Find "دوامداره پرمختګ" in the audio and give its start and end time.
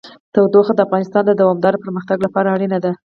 1.41-2.17